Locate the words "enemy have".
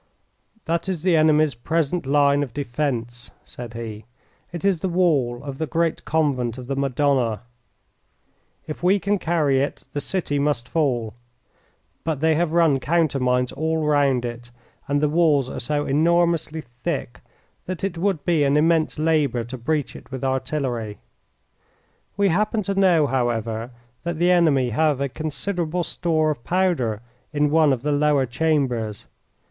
24.31-24.99